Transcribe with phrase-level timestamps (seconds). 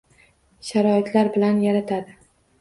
[0.69, 1.29] sharoitlar
[1.67, 2.17] yaratadi;